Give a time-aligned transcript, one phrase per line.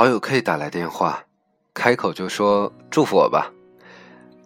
[0.00, 1.22] 好友 K 打来电话，
[1.74, 3.52] 开口就说祝福我吧。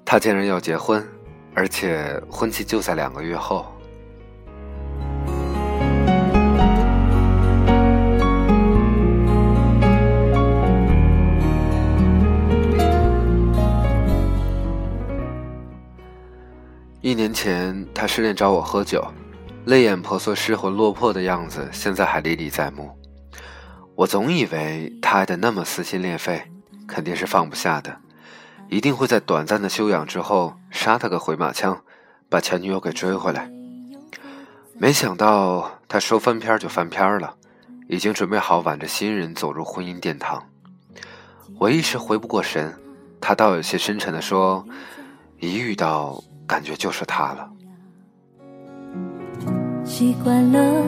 [0.04, 1.06] 他竟然要结婚，
[1.54, 3.64] 而且婚期就在两个月后。
[17.00, 19.06] 一年前，他失恋找我喝酒，
[19.66, 22.90] 泪眼婆娑、失魂落魄的样子，现在还历历在目。
[23.94, 26.42] 我总以为他爱的那么撕心裂肺，
[26.86, 27.96] 肯定是放不下的，
[28.68, 31.80] 一定会在短暂的休养之后杀他个回马枪，
[32.28, 33.50] 把前女友给追回来。
[34.78, 37.34] 没想到他说翻篇就翻篇了，
[37.88, 40.42] 已经准备好挽着新人走入婚姻殿堂。
[41.58, 42.74] 我一时回不过神，
[43.20, 44.64] 他倒有些深沉的说
[45.40, 47.50] ：“一遇到。”感觉就是他了。
[49.82, 50.84] 习惯了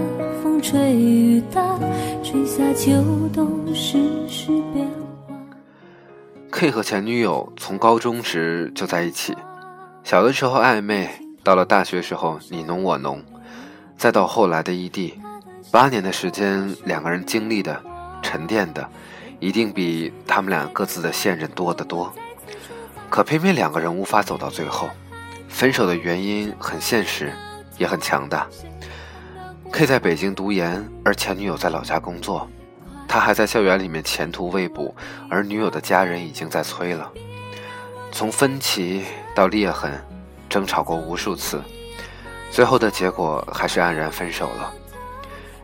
[0.68, 1.78] 吹雨打，
[2.24, 2.90] 春夏秋
[3.32, 4.84] 冬世事变
[5.28, 5.36] 化。
[6.50, 9.32] K 和前女友从高中时就在一起，
[10.02, 11.08] 小的时候暧昧，
[11.44, 13.22] 到了大学时候你侬我侬，
[13.96, 15.14] 再到后来的异地，
[15.70, 17.80] 八年的时间，两个人经历的、
[18.20, 18.84] 沉淀的，
[19.38, 22.12] 一定比他们俩各自的现任多得多。
[23.08, 24.88] 可偏偏两个人无法走到最后。
[25.48, 27.32] 分手的原因很现实，
[27.78, 28.48] 也很强大。
[29.76, 32.48] K 在北京读研，而前女友在老家工作，
[33.06, 34.96] 他还在校园里面前途未卜，
[35.28, 37.12] 而女友的家人已经在催了。
[38.10, 39.04] 从分歧
[39.34, 39.92] 到裂痕，
[40.48, 41.62] 争吵过无数次，
[42.50, 44.72] 最后的结果还是黯然分手了。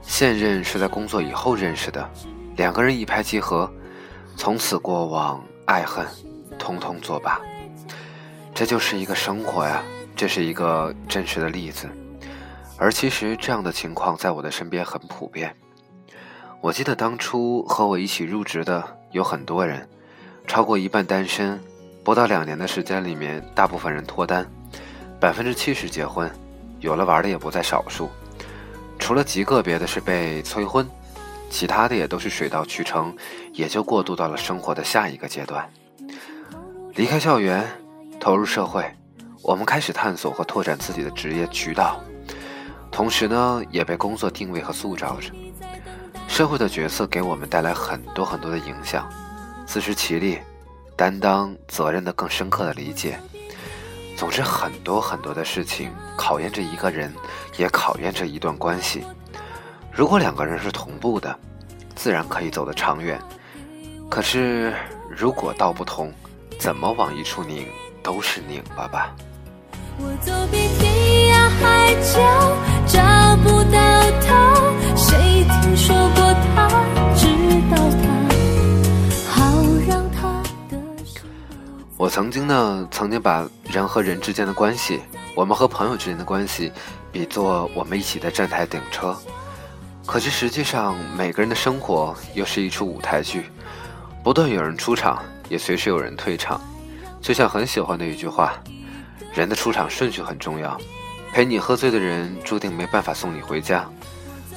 [0.03, 2.07] 现任是在工作以后认识的，
[2.57, 3.73] 两个人一拍即合，
[4.37, 6.07] 从此过往爱恨，
[6.59, 7.41] 通通作罢。
[8.55, 9.83] 这就是一个生活呀，
[10.15, 11.89] 这是一个真实的例子，
[12.83, 15.55] 而其实这样的情况在我的身边很普遍。
[16.61, 19.89] 我记得当初和我一起入职的有很多人，
[20.49, 21.63] 超过一半单身，
[22.03, 24.45] 不到两年的时间里面，大部分人脱单，
[25.21, 26.29] 百分之七十结婚，
[26.81, 28.11] 有了玩的也不在少数，
[28.99, 30.85] 除了极个别的是被催婚，
[31.49, 33.15] 其他的也都是水到渠成，
[33.53, 35.71] 也就过渡到了生活的下一个阶段，
[36.97, 37.65] 离开校园。
[38.19, 38.85] 投入社会，
[39.41, 42.01] 我们开始探索和拓展自己的职业渠道，
[42.93, 45.33] 同时呢，也被工作定位和塑造着。
[46.29, 49.11] 社会的角色给我们带来很多很多的影响，
[49.67, 50.39] 自食其力、
[50.95, 53.19] 担当责任的更深刻的理解。
[54.17, 57.13] 总之，很多很多的事情考验着一个人，
[57.57, 59.03] 也考验着一段关系。
[59.91, 61.37] 如果两个人是同步的，
[61.97, 63.21] 自然可以走得长远。
[64.09, 64.75] 可是，
[65.11, 66.13] 如果道不同，
[66.59, 67.67] 怎么往一处拧？
[68.03, 69.15] 都是拧巴吧。
[69.99, 70.62] 我走遍
[82.13, 85.01] 曾经呢，曾经把人和人之间的关系，
[85.35, 86.71] 我们和朋友之间的关系，
[87.11, 89.17] 比作我们一起在站台等车。
[90.05, 93.47] 可是实际上，每个人的生活又是一出舞台剧，
[94.23, 96.61] 不断有人出场，也随时有人退场。
[97.23, 98.63] 就像很喜欢的一句话
[99.33, 100.79] ：“人的出场顺序很重要，
[101.33, 103.89] 陪你喝醉的人注定没办法送你回家。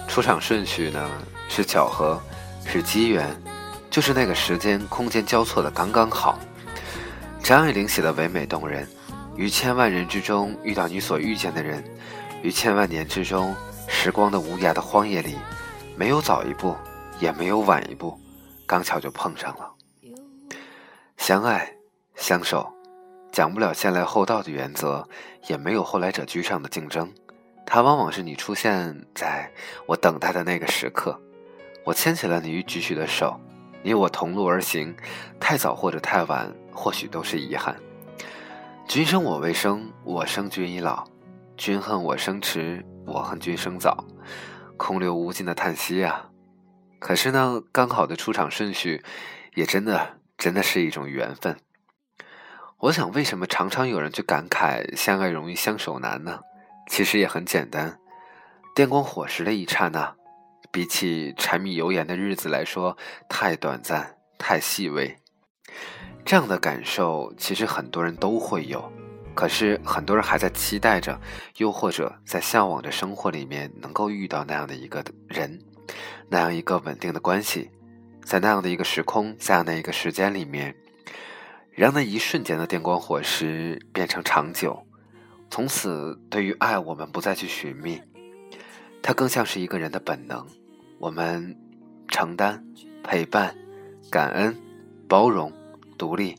[0.09, 1.09] 出场顺序呢，
[1.47, 2.21] 是巧合，
[2.65, 3.33] 是机缘，
[3.89, 6.37] 就是那个时间空间交错的刚刚好。”
[7.45, 8.87] 张爱玲写的唯美动人
[9.37, 11.83] ：“于千万人之中遇到你所遇见的人，
[12.41, 13.55] 于千万年之中
[13.87, 15.35] 时光的无涯的荒野里，
[15.95, 16.75] 没有早一步，
[17.19, 18.19] 也没有晚一步，
[18.65, 19.71] 刚巧就碰上了，
[21.17, 21.71] 相爱。”
[22.17, 22.67] 相守，
[23.31, 25.07] 讲不了先来后到的原则，
[25.47, 27.13] 也没有后来者居上的竞争。
[27.63, 29.47] 它往往是你出现在
[29.85, 31.15] 我等待的那个时刻，
[31.83, 33.39] 我牵起了你举起的手，
[33.83, 34.95] 你我同路而行，
[35.39, 37.75] 太早或者太晚，或许都是遗憾。
[38.87, 41.03] 君生我未生，我生君已老；
[41.57, 44.05] 君恨我生迟，我恨君生早。
[44.77, 46.29] 空留无尽的叹息啊！
[46.99, 49.03] 可是呢，刚好的出场顺序，
[49.55, 51.57] 也真的真的是一种缘分。
[52.79, 56.41] 我想，为什么常常有人去感慨“相爱容易相守难”呢？
[56.89, 57.97] 其实也很简单，
[58.75, 60.13] 电光火石的一刹那，
[60.71, 62.95] 比起柴米油盐的日子来说，
[63.29, 65.17] 太短暂、太细微。
[66.25, 68.91] 这样的感受，其实很多人都会有。
[69.35, 71.19] 可是，很多人还在期待着，
[71.57, 75.59] 又或者在向往着生活里面能够遇到那样的一个人，
[76.29, 77.69] 那样一个稳定的关系，
[78.23, 80.75] 在那样的一个时空，在那样的一个时间里面。
[81.71, 84.81] 让那一瞬间的电光火石变成长久，
[85.49, 88.01] 从此对于爱，我们不再去寻觅，
[89.03, 90.47] 它更像是一个人的本能。
[90.97, 91.53] 我们
[92.07, 92.63] 承担、
[93.03, 93.53] 陪伴、
[94.09, 94.55] 感恩、
[95.09, 95.51] 包容、
[95.97, 96.37] 独立、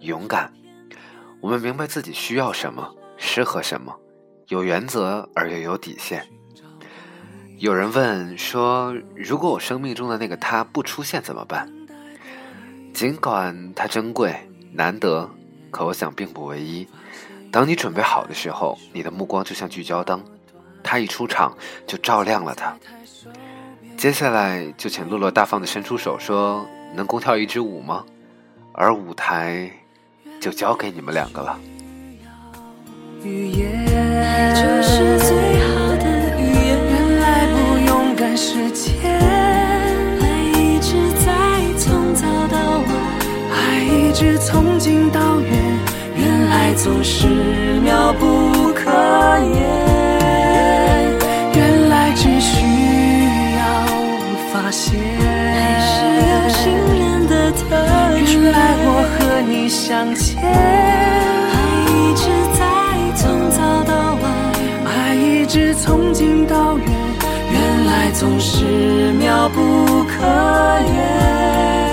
[0.00, 0.52] 勇敢。
[1.40, 3.94] 我们明白自己需要什么，适合什么，
[4.48, 6.26] 有原则而又有底线。
[7.58, 11.72] 有人问说：“如果我生命中的那个他不出现怎么办？”
[12.92, 14.34] 尽管他珍贵
[14.72, 15.30] 难得，
[15.70, 16.86] 可我想并不唯一。
[17.52, 20.22] 当你准备好的时候，你的目光就像聚焦灯，
[20.82, 21.56] 他一出场
[21.86, 22.76] 就照亮了他。
[23.96, 28.04] 接下来就请落落大方的伸出手说：“能共跳一支舞吗？”
[28.78, 29.70] 而舞台
[30.38, 31.58] 就交给你们两个了。
[38.38, 41.32] 世界，爱一直在
[41.78, 42.86] 从早到晚，
[43.50, 45.50] 爱一直从近到远，
[46.14, 47.26] 原来总是
[47.82, 48.90] 妙不可
[49.54, 49.58] 言，
[51.54, 52.66] 原来只需
[53.56, 53.86] 要
[54.52, 55.35] 发现。
[58.26, 61.54] 原来我和你相见，爱
[61.88, 62.26] 一直
[62.58, 62.60] 在
[63.14, 64.24] 从早到晚，
[64.84, 66.86] 爱一直从近到远。
[67.52, 70.26] 原来总是妙不可
[70.92, 71.85] 言。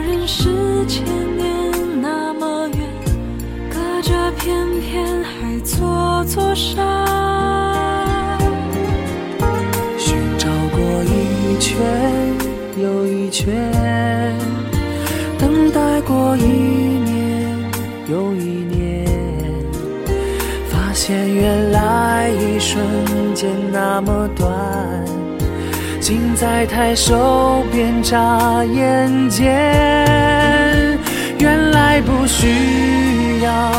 [0.00, 1.04] 人世千
[1.36, 2.88] 年那么远，
[3.70, 6.78] 隔着片片海座座山，
[9.98, 11.76] 寻找过一圈
[12.76, 13.54] 又一圈，
[15.38, 17.56] 等待过一年
[18.08, 19.06] 又一年，
[20.68, 22.82] 发现原来一瞬
[23.34, 24.50] 间那么短，
[26.02, 30.98] 近在抬手边眨眼间，
[31.38, 33.72] 原来不需要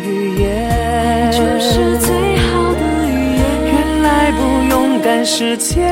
[0.00, 1.32] 语言。
[1.32, 3.42] 就是最好的语言。
[3.64, 4.38] 原来不
[4.70, 5.84] 用赶时间，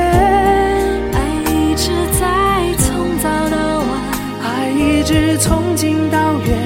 [1.11, 1.19] 爱
[1.51, 1.91] 一直
[2.21, 2.25] 在
[2.77, 3.89] 从早到晚，
[4.45, 6.57] 爱一直从近到远，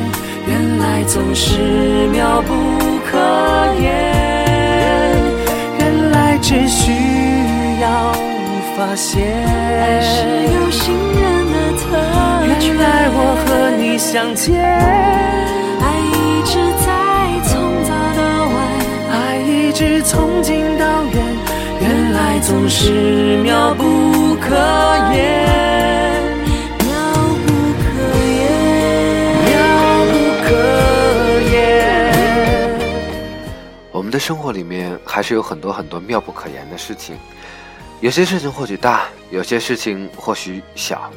[0.47, 1.57] 原来总是
[2.11, 2.53] 妙不
[3.09, 3.17] 可
[3.81, 3.98] 言。
[8.79, 10.23] 发现，爱是
[10.53, 11.83] 有心人的特
[12.47, 12.65] 质。
[12.65, 14.55] 原来我和你相见。
[15.83, 15.83] 爱
[16.15, 16.55] 一直
[16.85, 16.87] 在
[20.01, 21.13] 从近到远，
[21.81, 23.83] 原来总是妙不
[24.35, 24.55] 可
[25.13, 25.19] 言，
[26.85, 26.87] 妙
[27.45, 27.47] 不
[27.83, 27.83] 可
[28.39, 28.41] 言，
[29.43, 29.51] 妙
[30.07, 30.15] 不
[30.45, 30.47] 可
[31.51, 31.57] 言。
[33.91, 37.17] 我们的生活里面还是有很多很多妙不可言的事情，
[38.01, 41.11] 有些事情或许大，有些事情或许小。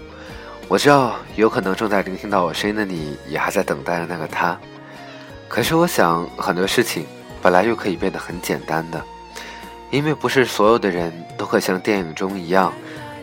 [0.69, 4.59] 我知道，有可能正在聆听到我声音的你，也还在等待着那个他。
[5.49, 7.07] 可是，我想很多事情。
[7.43, 9.05] 本来就可以变得很简单的，
[9.91, 12.73] 因为不是所有的人都会像电影中一样，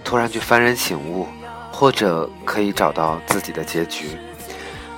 [0.04, 1.26] 突然去幡然醒悟，
[1.72, 4.18] 或者可以找到自己的结局。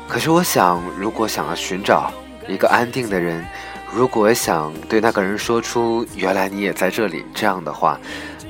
[0.07, 2.11] 可是我想，如果想要寻找
[2.47, 3.45] 一个安定的人，
[3.93, 7.99] 如果想对那个人说出“原来你也在这里”这样的话，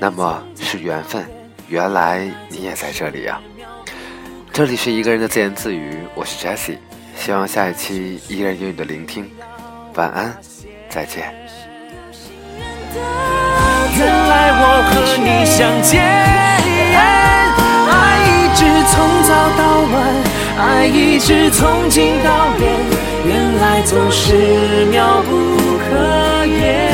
[0.01, 1.23] 那么是缘分。
[1.67, 3.39] 原来你也在这里呀！
[4.51, 6.79] 这里是一个人的自言自语，我是 Jessie，
[7.15, 9.29] 希望下一期依然有你的聆听。
[9.93, 10.35] 晚安。
[10.89, 11.31] 再见。
[13.95, 14.91] 原来我和
[15.21, 16.01] 你相见，
[17.91, 19.61] 爱一直从早到
[19.93, 19.95] 晚，
[20.57, 22.65] 爱一直从近到远，
[23.27, 25.29] 原来总是妙不
[25.77, 26.90] 可言。